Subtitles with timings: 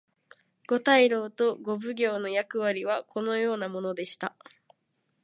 [0.67, 4.35] 五大老と五奉行の役割はこのようなものでした。